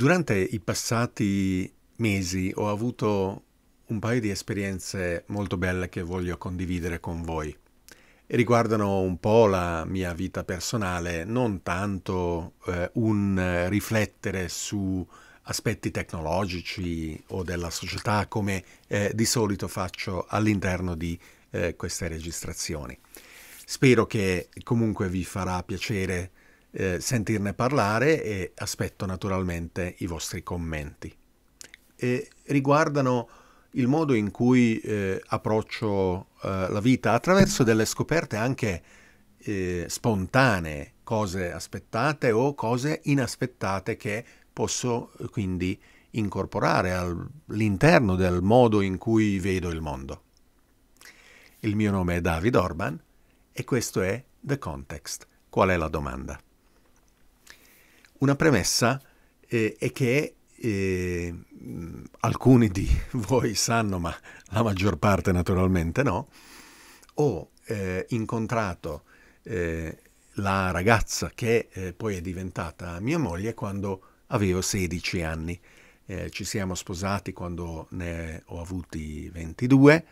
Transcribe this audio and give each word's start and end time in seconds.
Durante 0.00 0.34
i 0.34 0.60
passati 0.60 1.70
mesi 1.96 2.50
ho 2.54 2.70
avuto 2.70 3.42
un 3.88 3.98
paio 3.98 4.18
di 4.18 4.30
esperienze 4.30 5.24
molto 5.26 5.58
belle 5.58 5.90
che 5.90 6.00
voglio 6.00 6.38
condividere 6.38 7.00
con 7.00 7.20
voi. 7.20 7.54
Riguardano 8.28 9.00
un 9.00 9.20
po' 9.20 9.44
la 9.44 9.84
mia 9.84 10.14
vita 10.14 10.42
personale, 10.42 11.24
non 11.24 11.62
tanto 11.62 12.54
eh, 12.68 12.90
un 12.94 13.66
riflettere 13.68 14.48
su 14.48 15.06
aspetti 15.42 15.90
tecnologici 15.90 17.22
o 17.26 17.42
della 17.42 17.68
società 17.68 18.26
come 18.26 18.64
eh, 18.86 19.12
di 19.14 19.26
solito 19.26 19.68
faccio 19.68 20.24
all'interno 20.30 20.94
di 20.94 21.20
eh, 21.50 21.76
queste 21.76 22.08
registrazioni. 22.08 22.98
Spero 23.66 24.06
che 24.06 24.48
comunque 24.62 25.10
vi 25.10 25.24
farà 25.24 25.62
piacere 25.62 26.30
eh, 26.72 27.00
sentirne 27.00 27.54
parlare 27.54 28.22
e 28.22 28.52
aspetto 28.56 29.06
naturalmente 29.06 29.94
i 29.98 30.06
vostri 30.06 30.42
commenti. 30.42 31.14
E 31.96 32.30
riguardano 32.46 33.28
il 33.72 33.86
modo 33.86 34.14
in 34.14 34.30
cui 34.30 34.80
eh, 34.80 35.22
approccio 35.26 36.28
eh, 36.42 36.66
la 36.68 36.80
vita 36.80 37.12
attraverso 37.12 37.62
delle 37.62 37.84
scoperte 37.84 38.36
anche 38.36 38.82
eh, 39.38 39.86
spontanee, 39.88 40.94
cose 41.02 41.52
aspettate 41.52 42.30
o 42.30 42.54
cose 42.54 43.00
inaspettate 43.04 43.96
che 43.96 44.24
posso 44.52 45.12
eh, 45.18 45.28
quindi 45.28 45.80
incorporare 46.10 46.92
all'interno 46.92 48.16
del 48.16 48.42
modo 48.42 48.80
in 48.80 48.98
cui 48.98 49.38
vedo 49.38 49.70
il 49.70 49.80
mondo. 49.80 50.22
Il 51.60 51.76
mio 51.76 51.90
nome 51.90 52.16
è 52.16 52.20
David 52.20 52.56
Orban 52.56 53.00
e 53.52 53.64
questo 53.64 54.00
è 54.00 54.22
The 54.40 54.58
Context. 54.58 55.26
Qual 55.48 55.68
è 55.68 55.76
la 55.76 55.88
domanda? 55.88 56.40
Una 58.20 58.36
premessa 58.36 59.00
eh, 59.48 59.76
è 59.78 59.92
che 59.92 60.34
eh, 60.54 61.34
alcuni 62.20 62.68
di 62.68 62.86
voi 63.12 63.54
sanno, 63.54 63.98
ma 63.98 64.14
la 64.48 64.62
maggior 64.62 64.98
parte 64.98 65.32
naturalmente 65.32 66.02
no, 66.02 66.28
ho 67.14 67.50
eh, 67.64 68.04
incontrato 68.10 69.04
eh, 69.42 70.02
la 70.34 70.70
ragazza 70.70 71.30
che 71.34 71.68
eh, 71.72 71.94
poi 71.94 72.16
è 72.16 72.20
diventata 72.20 73.00
mia 73.00 73.18
moglie 73.18 73.54
quando 73.54 74.02
avevo 74.26 74.60
16 74.60 75.22
anni. 75.22 75.58
Eh, 76.04 76.28
ci 76.28 76.44
siamo 76.44 76.74
sposati 76.74 77.32
quando 77.32 77.86
ne 77.92 78.42
ho 78.46 78.60
avuti 78.60 79.30
22. 79.30 80.04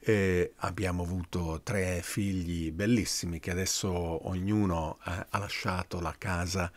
Eh, 0.00 0.52
abbiamo 0.56 1.02
avuto 1.02 1.62
tre 1.62 2.02
figli 2.02 2.70
bellissimi 2.72 3.40
che 3.40 3.50
adesso 3.50 4.28
ognuno 4.28 4.98
ha, 5.00 5.28
ha 5.30 5.38
lasciato 5.38 5.98
la 6.00 6.14
casa 6.18 6.70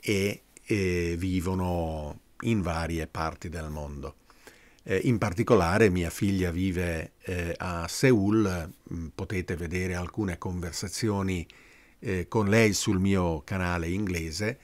e, 0.00 0.42
e 0.64 1.14
vivono 1.18 2.20
in 2.42 2.62
varie 2.62 3.06
parti 3.06 3.48
del 3.48 3.70
mondo. 3.70 4.16
Eh, 4.82 5.00
in 5.04 5.18
particolare 5.18 5.90
mia 5.90 6.10
figlia 6.10 6.50
vive 6.50 7.12
eh, 7.24 7.54
a 7.56 7.86
Seoul, 7.86 8.70
mm, 8.92 9.06
potete 9.14 9.56
vedere 9.56 9.94
alcune 9.94 10.38
conversazioni 10.38 11.46
eh, 12.00 12.28
con 12.28 12.48
lei 12.48 12.72
sul 12.72 12.98
mio 12.98 13.42
canale 13.42 13.88
inglese 13.88 14.58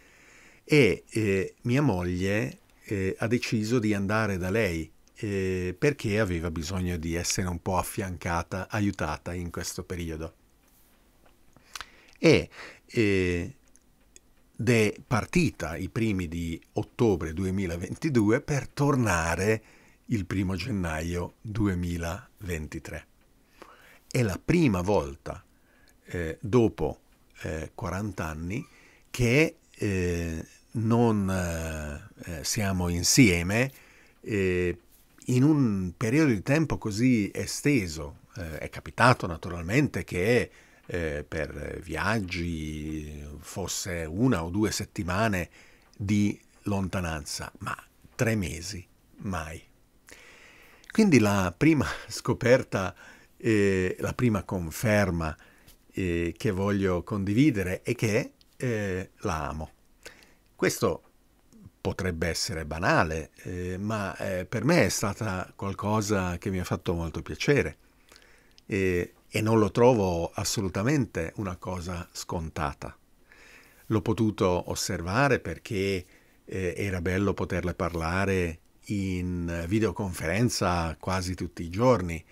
e 0.65 1.05
eh, 1.11 1.55
mia 1.63 1.83
moglie 1.83 2.61
eh, 2.85 3.15
ha 3.19 3.27
deciso 3.27 3.79
di 3.79 3.93
andare 3.95 4.39
da 4.39 4.51
lei 4.51 4.91
eh, 5.17 5.75
perché 5.79 6.19
aveva 6.19 6.51
bisogno 6.51 6.97
di 6.97 7.15
essere 7.15 7.49
un 7.49 7.61
po' 7.61 7.77
affiancata, 7.77 8.69
aiutata 8.71 9.35
in 9.35 9.51
questo 9.51 9.85
periodo. 9.85 10.35
E 12.19 12.49
ed 14.59 14.69
è 14.71 14.95
partita 15.07 15.77
i 15.77 15.91
primi 15.91 16.29
di 16.29 16.61
ottobre 16.75 17.35
2022 17.35 18.41
per 18.41 18.69
tornare 18.69 19.63
il 20.07 20.25
primo 20.25 20.57
gennaio 20.57 21.35
2023. 21.43 23.07
È 24.11 24.23
la 24.23 24.41
prima 24.43 24.81
volta 24.81 25.45
eh, 26.07 26.39
dopo 26.41 27.01
eh, 27.43 27.73
40 27.75 28.25
anni 28.25 28.67
che 29.11 29.57
eh, 29.71 30.47
non 30.73 31.31
eh, 32.25 32.45
siamo 32.45 32.89
insieme 32.89 33.71
eh, 34.23 34.79
in 35.27 35.43
un 35.43 35.93
periodo 35.97 36.33
di 36.33 36.43
tempo 36.43 36.79
così 36.79 37.31
esteso. 37.35 38.21
Eh, 38.37 38.59
è 38.59 38.69
capitato 38.71 39.27
naturalmente 39.27 40.05
che 40.05 40.51
eh, 40.87 41.25
per 41.27 41.81
viaggi 41.83 43.25
fosse 43.39 44.07
una 44.09 44.45
o 44.45 44.51
due 44.51 44.71
settimane 44.71 45.51
di 45.97 46.39
lontananza, 46.63 47.51
ma 47.59 47.77
tre 48.15 48.35
mesi 48.35 48.87
mai. 49.19 49.63
Quindi 50.91 51.19
la 51.19 51.53
prima 51.57 51.87
scoperta, 52.09 52.95
eh, 53.37 53.97
la 54.01 54.13
prima 54.15 54.45
conferma 54.45 55.37
eh, 55.93 56.35
che 56.37 56.51
voglio 56.51 57.03
condividere 57.03 57.83
è 57.83 57.95
che 57.95 58.33
eh, 58.57 59.11
la 59.19 59.49
amo. 59.49 59.71
Questo 60.55 61.03
potrebbe 61.81 62.29
essere 62.29 62.65
banale, 62.65 63.31
eh, 63.43 63.77
ma 63.79 64.17
eh, 64.17 64.45
per 64.45 64.65
me 64.65 64.87
è 64.87 64.89
stata 64.89 65.53
qualcosa 65.55 66.37
che 66.39 66.51
mi 66.51 66.59
ha 66.59 66.65
fatto 66.65 66.95
molto 66.95 67.23
piacere 67.23 67.77
e, 68.67 69.13
e 69.29 69.41
non 69.41 69.59
lo 69.59 69.71
trovo 69.71 70.31
assolutamente 70.33 71.33
una 71.37 71.57
cosa 71.57 72.09
scontata. 72.13 72.97
L'ho 73.87 74.01
potuto 74.03 74.71
osservare 74.71 75.41
perché 75.41 76.05
eh, 76.45 76.75
era 76.77 77.01
bello 77.01 77.35
poterle 77.35 77.75
parlare 77.75 78.61
in 78.87 79.65
videoconferenza 79.67 80.97
quasi 80.99 81.35
tutti 81.35 81.63
i 81.63 81.71
giorni. 81.71 82.23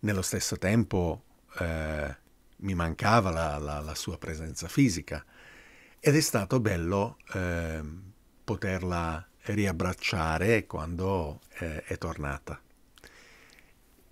Nello 0.00 0.22
stesso 0.22 0.58
tempo 0.58 1.22
eh, 1.58 2.16
mi 2.56 2.74
mancava 2.74 3.30
la, 3.30 3.58
la, 3.58 3.80
la, 3.80 3.94
sua 3.94 4.18
presenza 4.18 4.68
fisica 4.68 5.24
ed 6.00 6.16
è 6.16 6.20
stato 6.20 6.60
bello 6.60 7.18
eh, 7.34 7.80
poterla 8.44 9.26
riabbracciare 9.42 10.66
quando 10.66 11.40
eh, 11.58 11.82
è 11.84 11.98
tornata. 11.98 12.60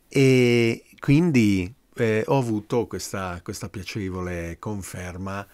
E 0.08 0.84
quindi 0.98 1.72
eh, 2.00 2.24
ho 2.26 2.38
avuto 2.38 2.86
questa, 2.86 3.40
questa 3.42 3.68
piacevole 3.68 4.58
conferma 4.58 5.46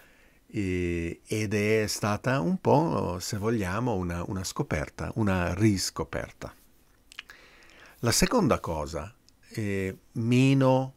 eh, 0.49 1.21
ed 1.27 1.55
è 1.55 1.87
stata 1.87 2.41
un 2.41 2.61
po', 2.61 3.19
se 3.21 3.37
vogliamo, 3.37 3.95
una, 3.95 4.23
una 4.27 4.45
scoperta, 4.45 5.11
una 5.17 5.55
riscoperta. 5.55 6.55
La 8.01 8.12
seconda 8.12 8.61
cosa, 8.61 9.12
è 9.49 9.95
meno 10.12 10.95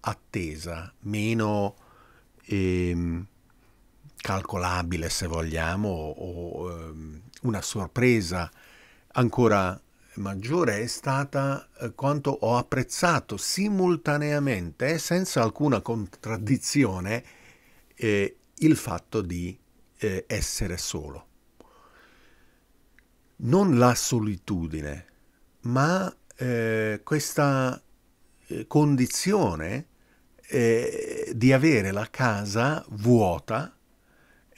attesa, 0.00 0.92
meno 1.00 1.76
eh, 2.44 3.24
calcolabile 4.16 5.08
se 5.08 5.26
vogliamo, 5.26 5.88
o, 5.88 6.48
o 6.48 6.70
eh, 6.70 6.92
una 7.42 7.62
sorpresa 7.62 8.50
ancora 9.12 9.80
maggiore 10.20 10.80
è 10.80 10.86
stata 10.86 11.68
eh, 11.80 11.92
quanto 11.94 12.30
ho 12.30 12.56
apprezzato 12.56 13.36
simultaneamente, 13.36 14.98
senza 14.98 15.42
alcuna 15.42 15.80
contraddizione, 15.80 17.24
eh, 17.94 18.36
il 18.54 18.76
fatto 18.76 19.22
di 19.22 19.58
eh, 19.98 20.24
essere 20.28 20.76
solo. 20.76 21.26
Non 23.36 23.78
la 23.78 23.94
solitudine, 23.94 25.06
ma 25.62 26.14
eh, 26.36 27.00
questa 27.02 27.82
eh, 28.46 28.66
condizione 28.66 29.86
eh, 30.46 31.32
di 31.34 31.52
avere 31.52 31.90
la 31.90 32.08
casa 32.10 32.84
vuota, 32.90 33.74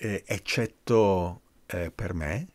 eccetto 0.05 1.43
per 1.65 2.13
me, 2.13 2.49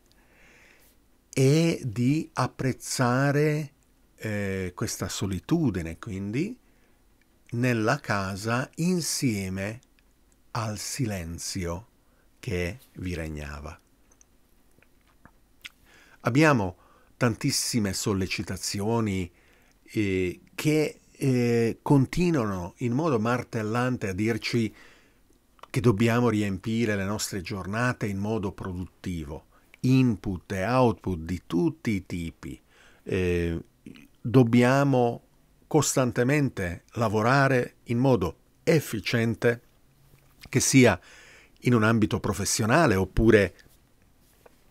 e 1.39 1.79
di 1.83 2.27
apprezzare 2.33 3.73
eh, 4.15 4.71
questa 4.73 5.07
solitudine, 5.07 5.99
quindi, 5.99 6.57
nella 7.51 7.99
casa 7.99 8.67
insieme 8.77 9.79
al 10.53 10.79
silenzio 10.79 11.89
che 12.39 12.79
vi 12.93 13.13
regnava. 13.13 13.79
Abbiamo 16.21 16.75
tantissime 17.17 17.93
sollecitazioni 17.93 19.31
eh, 19.83 20.41
che 20.55 21.01
eh, 21.11 21.77
continuano 21.83 22.73
in 22.77 22.93
modo 22.93 23.19
martellante 23.19 24.07
a 24.07 24.13
dirci 24.13 24.73
che 25.69 25.81
dobbiamo 25.81 26.29
riempire 26.29 26.95
le 26.95 27.05
nostre 27.05 27.43
giornate 27.43 28.07
in 28.07 28.17
modo 28.17 28.51
produttivo 28.53 29.45
input 29.95 30.51
e 30.51 30.65
output 30.65 31.19
di 31.19 31.41
tutti 31.45 31.91
i 31.91 32.05
tipi. 32.05 32.59
Eh, 33.03 33.59
dobbiamo 34.21 35.21
costantemente 35.67 36.83
lavorare 36.93 37.75
in 37.85 37.97
modo 37.97 38.37
efficiente, 38.63 39.61
che 40.49 40.59
sia 40.59 40.99
in 41.61 41.73
un 41.73 41.83
ambito 41.83 42.19
professionale 42.19 42.95
oppure 42.95 43.55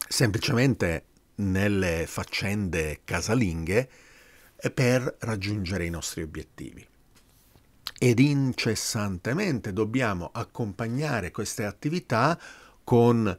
semplicemente 0.09 1.05
nelle 1.37 2.05
faccende 2.07 3.01
casalinghe 3.05 3.89
per 4.73 5.17
raggiungere 5.21 5.85
i 5.85 5.91
nostri 5.91 6.23
obiettivi. 6.23 6.87
Ed 7.99 8.19
incessantemente 8.19 9.73
dobbiamo 9.73 10.31
accompagnare 10.33 11.31
queste 11.31 11.65
attività 11.65 12.39
con 12.85 13.39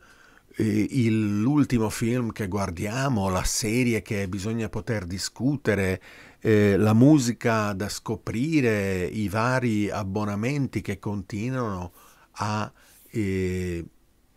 eh, 0.56 1.10
l'ultimo 1.10 1.90
film 1.90 2.32
che 2.32 2.48
guardiamo, 2.48 3.30
la 3.30 3.44
serie 3.44 4.02
che 4.02 4.28
bisogna 4.28 4.70
poter 4.70 5.06
discutere, 5.06 6.02
eh, 6.40 6.78
la 6.78 6.94
musica 6.94 7.74
da 7.74 7.90
scoprire, 7.90 9.06
i 9.06 9.28
vari 9.30 9.90
abbonamenti 9.90 10.82
che 10.82 11.00
continuano 11.00 11.92
a 12.40 12.72
eh, 13.10 13.86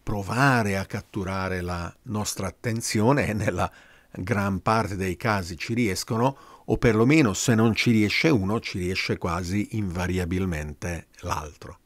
provare 0.03 0.77
a 0.77 0.87
catturare 0.87 1.61
la 1.61 1.95
nostra 2.03 2.49
attenzione 2.49 3.29
e 3.29 3.33
nella 3.33 3.71
gran 4.13 4.61
parte 4.61 4.97
dei 4.97 5.17
casi 5.17 5.57
ci 5.57 5.73
riescono, 5.73 6.37
o 6.65 6.77
perlomeno 6.77 7.33
se 7.33 7.55
non 7.55 7.75
ci 7.75 7.91
riesce 7.91 8.29
uno, 8.29 8.61
ci 8.61 8.79
riesce 8.79 9.19
quasi 9.19 9.77
invariabilmente 9.77 11.07
l'altro. 11.21 11.79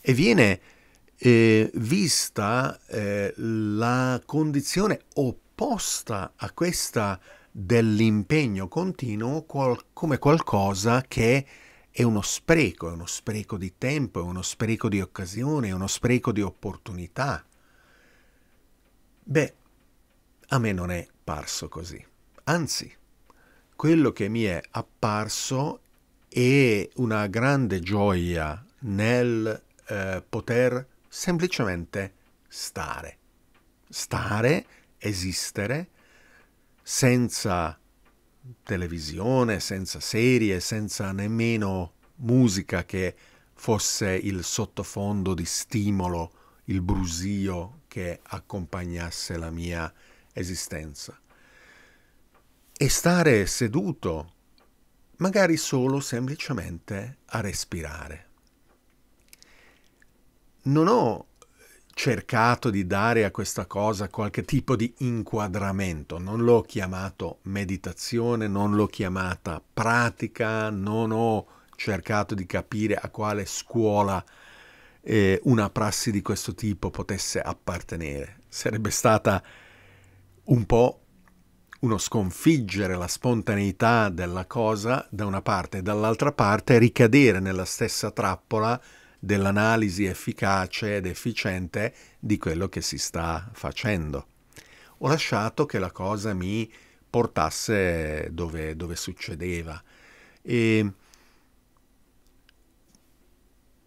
E 0.00 0.12
viene 0.12 0.60
eh, 1.16 1.70
vista 1.74 2.78
eh, 2.86 3.32
la 3.36 4.20
condizione 4.24 5.02
opposta 5.14 6.32
a 6.36 6.50
questa 6.52 7.20
dell'impegno 7.50 8.66
continuo 8.68 9.42
qual- 9.42 9.84
come 9.92 10.18
qualcosa 10.18 11.02
che 11.06 11.46
è 11.90 12.02
uno 12.02 12.22
spreco, 12.22 12.88
è 12.88 12.92
uno 12.92 13.06
spreco 13.06 13.56
di 13.56 13.74
tempo, 13.78 14.18
è 14.18 14.22
uno 14.22 14.42
spreco 14.42 14.88
di 14.88 15.00
occasione, 15.00 15.68
è 15.68 15.72
uno 15.72 15.86
spreco 15.86 16.32
di 16.32 16.42
opportunità. 16.42 17.44
Beh, 19.22 19.54
a 20.48 20.58
me 20.58 20.72
non 20.72 20.90
è 20.90 21.06
parso 21.22 21.68
così. 21.68 22.04
Anzi, 22.44 22.92
quello 23.76 24.10
che 24.10 24.28
mi 24.28 24.42
è 24.42 24.60
apparso 24.72 25.80
è 26.28 26.88
una 26.96 27.28
grande 27.28 27.78
gioia 27.78 28.64
nel 28.80 29.62
eh, 29.86 30.22
poter 30.28 30.86
semplicemente 31.14 32.12
stare. 32.48 33.18
Stare, 33.88 34.66
esistere, 34.98 35.90
senza 36.82 37.78
televisione, 38.64 39.60
senza 39.60 40.00
serie, 40.00 40.58
senza 40.58 41.12
nemmeno 41.12 41.92
musica 42.16 42.84
che 42.84 43.14
fosse 43.54 44.10
il 44.10 44.42
sottofondo 44.42 45.34
di 45.34 45.44
stimolo, 45.44 46.32
il 46.64 46.82
brusio 46.82 47.82
che 47.86 48.18
accompagnasse 48.20 49.36
la 49.36 49.50
mia 49.50 49.90
esistenza. 50.32 51.16
E 52.76 52.88
stare 52.88 53.46
seduto, 53.46 54.32
magari 55.18 55.56
solo 55.56 56.00
semplicemente 56.00 57.18
a 57.26 57.40
respirare 57.40 58.32
non 60.64 60.88
ho 60.88 61.26
cercato 61.94 62.70
di 62.70 62.86
dare 62.86 63.24
a 63.24 63.30
questa 63.30 63.66
cosa 63.66 64.08
qualche 64.08 64.42
tipo 64.42 64.76
di 64.76 64.92
inquadramento, 64.98 66.18
non 66.18 66.42
l'ho 66.42 66.62
chiamato 66.62 67.38
meditazione, 67.42 68.48
non 68.48 68.74
l'ho 68.74 68.86
chiamata 68.86 69.62
pratica, 69.72 70.70
non 70.70 71.12
ho 71.12 71.46
cercato 71.76 72.34
di 72.34 72.46
capire 72.46 72.96
a 72.96 73.08
quale 73.08 73.46
scuola 73.46 74.22
eh, 75.00 75.40
una 75.44 75.70
prassi 75.70 76.10
di 76.10 76.22
questo 76.22 76.54
tipo 76.54 76.90
potesse 76.90 77.40
appartenere. 77.40 78.40
Sarebbe 78.48 78.90
stata 78.90 79.42
un 80.44 80.66
po' 80.66 81.00
uno 81.80 81.98
sconfiggere 81.98 82.96
la 82.96 83.08
spontaneità 83.08 84.08
della 84.08 84.46
cosa 84.46 85.06
da 85.10 85.26
una 85.26 85.42
parte 85.42 85.78
e 85.78 85.82
dall'altra 85.82 86.32
parte 86.32 86.78
ricadere 86.78 87.40
nella 87.40 87.66
stessa 87.66 88.10
trappola 88.10 88.80
dell'analisi 89.24 90.04
efficace 90.04 90.96
ed 90.96 91.06
efficiente 91.06 91.94
di 92.18 92.36
quello 92.38 92.68
che 92.68 92.80
si 92.80 92.98
sta 92.98 93.50
facendo. 93.52 94.26
Ho 94.98 95.08
lasciato 95.08 95.66
che 95.66 95.78
la 95.78 95.90
cosa 95.90 96.34
mi 96.34 96.70
portasse 97.08 98.28
dove, 98.32 98.76
dove 98.76 98.96
succedeva. 98.96 99.80
E 100.42 100.92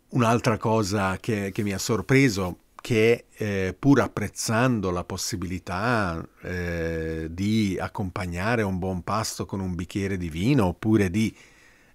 un'altra 0.09 0.57
cosa 0.57 1.17
che, 1.17 1.51
che 1.51 1.63
mi 1.63 1.73
ha 1.73 1.77
sorpreso 1.77 2.59
che 2.81 3.25
eh, 3.33 3.75
pur 3.77 3.99
apprezzando 3.99 4.91
la 4.91 5.03
possibilità 5.03 6.25
eh, 6.41 7.27
di 7.29 7.77
accompagnare 7.79 8.61
un 8.61 8.79
buon 8.79 9.03
pasto 9.03 9.45
con 9.45 9.59
un 9.59 9.75
bicchiere 9.75 10.15
di 10.15 10.29
vino 10.29 10.67
oppure 10.67 11.09
di 11.09 11.35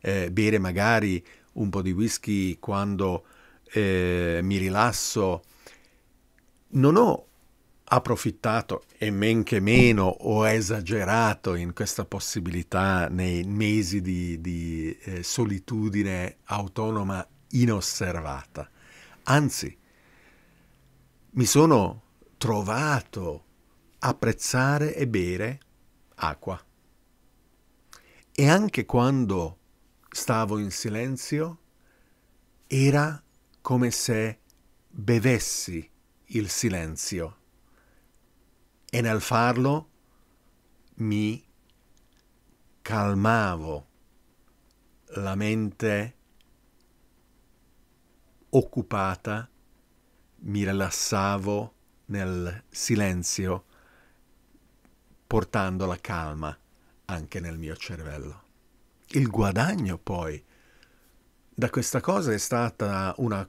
eh, 0.00 0.30
bere 0.30 0.58
magari 0.58 1.24
un 1.52 1.70
po' 1.70 1.82
di 1.82 1.92
whisky 1.92 2.58
quando 2.58 3.24
eh, 3.72 4.40
mi 4.42 4.58
rilasso, 4.58 5.42
non 6.68 6.96
ho 6.96 7.26
approfittato 7.84 8.84
e 8.96 9.10
men 9.10 9.42
che 9.42 9.60
meno 9.60 10.04
ho 10.04 10.48
esagerato 10.48 11.54
in 11.54 11.74
questa 11.74 12.04
possibilità 12.04 13.08
nei 13.08 13.44
mesi 13.44 14.00
di, 14.00 14.40
di 14.40 14.96
eh, 15.02 15.22
solitudine 15.22 16.38
autonoma 16.44 17.26
inosservata. 17.50 18.68
Anzi, 19.24 19.76
mi 21.30 21.44
sono 21.44 22.02
trovato 22.38 23.44
a 23.98 24.14
e 24.94 25.06
bere 25.06 25.60
acqua. 26.16 26.60
E 28.34 28.48
anche 28.48 28.86
quando 28.86 29.58
stavo 30.08 30.58
in 30.58 30.70
silenzio, 30.70 31.58
era 32.66 33.21
come 33.62 33.90
se 33.92 34.40
bevessi 34.88 35.88
il 36.26 36.48
silenzio 36.48 37.36
e 38.90 39.00
nel 39.00 39.20
farlo 39.20 39.88
mi 40.96 41.42
calmavo 42.82 43.86
la 45.14 45.34
mente 45.34 46.16
occupata, 48.50 49.48
mi 50.40 50.64
rilassavo 50.64 51.74
nel 52.06 52.64
silenzio 52.68 53.64
portando 55.26 55.86
la 55.86 55.98
calma 55.98 56.56
anche 57.06 57.40
nel 57.40 57.58
mio 57.58 57.76
cervello. 57.76 58.42
Il 59.08 59.28
guadagno 59.28 59.98
poi 59.98 60.42
da 61.54 61.70
questa 61.70 62.00
cosa 62.00 62.32
è 62.32 62.38
stata 62.38 63.14
una 63.18 63.48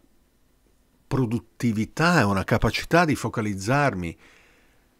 produttività 1.07 2.19
e 2.19 2.23
una 2.23 2.43
capacità 2.43 3.05
di 3.05 3.15
focalizzarmi 3.15 4.17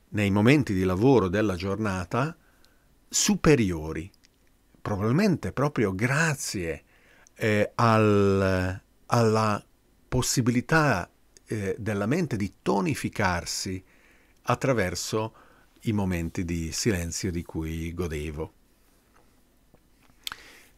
nei 0.10 0.32
momenti 0.32 0.74
di 0.74 0.84
lavoro 0.84 1.28
della 1.28 1.56
giornata 1.56 2.36
superiori, 3.10 4.10
probabilmente 4.82 5.52
proprio 5.52 5.94
grazie 5.94 6.84
eh, 7.36 7.72
al, 7.76 8.82
alla 9.08 9.66
possibilità 10.08 11.10
eh, 11.46 11.76
della 11.78 12.06
mente 12.06 12.38
di 12.38 12.54
tonificarsi 12.62 13.84
attraverso 14.44 15.36
i 15.82 15.92
momenti 15.92 16.46
di 16.46 16.72
silenzio 16.72 17.32
di 17.32 17.44
cui 17.44 17.94
godevo. 17.94 18.54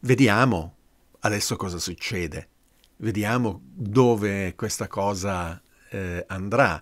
Vediamo 0.00 0.75
adesso 1.26 1.56
cosa 1.56 1.78
succede? 1.78 2.48
Vediamo 2.98 3.60
dove 3.62 4.54
questa 4.54 4.88
cosa 4.88 5.60
eh, 5.90 6.24
andrà. 6.28 6.80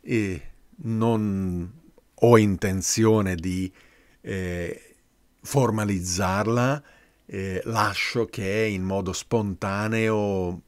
E 0.00 0.42
non 0.82 1.72
ho 2.14 2.38
intenzione 2.38 3.34
di 3.34 3.72
eh, 4.20 4.94
formalizzarla, 5.42 6.82
eh, 7.26 7.60
lascio 7.64 8.26
che 8.26 8.68
in 8.70 8.82
modo 8.82 9.12
spontaneo 9.12 10.60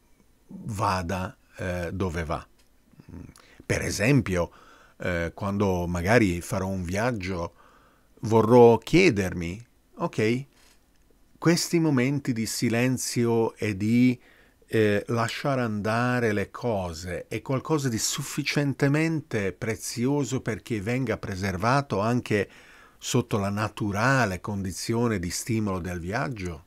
vada 0.48 1.36
eh, 1.56 1.90
dove 1.92 2.24
va. 2.24 2.46
Per 3.64 3.82
esempio, 3.82 4.50
eh, 4.98 5.32
quando 5.34 5.86
magari 5.86 6.40
farò 6.40 6.66
un 6.66 6.82
viaggio, 6.82 7.54
vorrò 8.20 8.78
chiedermi, 8.78 9.64
ok, 9.96 10.46
questi 11.38 11.78
momenti 11.78 12.32
di 12.32 12.46
silenzio 12.46 13.54
e 13.54 13.76
di 13.76 14.20
eh, 14.66 15.04
lasciare 15.06 15.60
andare 15.62 16.32
le 16.32 16.50
cose 16.50 17.26
è 17.28 17.40
qualcosa 17.40 17.88
di 17.88 17.96
sufficientemente 17.96 19.52
prezioso 19.52 20.40
perché 20.40 20.80
venga 20.80 21.16
preservato 21.16 22.00
anche 22.00 22.48
sotto 22.98 23.38
la 23.38 23.50
naturale 23.50 24.40
condizione 24.40 25.20
di 25.20 25.30
stimolo 25.30 25.78
del 25.78 26.00
viaggio? 26.00 26.64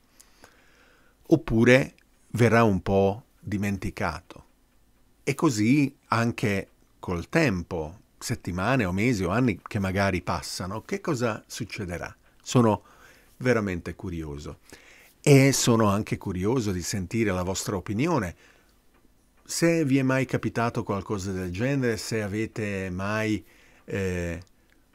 Oppure 1.28 1.96
verrà 2.30 2.64
un 2.64 2.82
po' 2.82 3.26
dimenticato? 3.40 4.46
E 5.24 5.36
così 5.36 5.94
anche 6.08 6.70
col 6.98 7.28
tempo 7.28 8.00
settimane 8.18 8.86
o 8.86 8.94
mesi 8.94 9.24
o 9.24 9.30
anni 9.30 9.60
che 9.62 9.80
magari 9.80 10.22
passano, 10.22 10.82
che 10.82 11.02
cosa 11.02 11.44
succederà? 11.46 12.16
Sono 12.42 12.84
veramente 13.42 13.96
curioso 13.96 14.60
e 15.22 15.52
sono 15.52 15.88
anche 15.88 16.18
curioso 16.18 16.72
di 16.72 16.82
sentire 16.82 17.32
la 17.32 17.44
vostra 17.44 17.76
opinione. 17.76 18.36
Se 19.44 19.86
vi 19.86 19.98
è 19.98 20.02
mai 20.02 20.26
capitato 20.26 20.84
qualcosa 20.84 21.32
del 21.32 21.52
genere, 21.52 21.98
se 21.98 22.22
avete 22.22 22.90
mai 22.90 23.44
eh, 23.86 24.42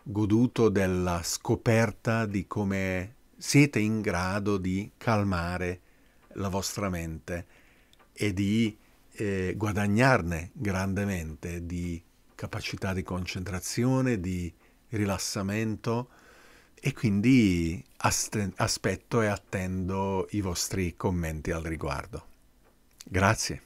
goduto 0.03 0.69
della 0.69 1.21
scoperta 1.23 2.26
di 2.26 2.47
come 2.47 3.15
siete 3.37 3.79
in 3.79 4.00
grado 4.00 4.57
di 4.57 4.91
calmare 4.97 5.81
la 6.35 6.49
vostra 6.49 6.88
mente 6.88 7.47
e 8.12 8.33
di 8.33 8.76
eh, 9.12 9.55
guadagnarne 9.57 10.50
grandemente 10.55 11.65
di 11.65 12.03
capacità 12.35 12.93
di 12.93 13.03
concentrazione, 13.03 14.21
di 14.21 14.53
rilassamento 14.88 16.09
e 16.78 16.92
quindi 16.92 17.83
aspetto 17.97 19.23
e 19.23 19.26
attendo 19.26 20.26
i 20.30 20.40
vostri 20.40 20.95
commenti 20.97 21.50
al 21.50 21.62
riguardo. 21.62 22.26
Grazie. 23.04 23.62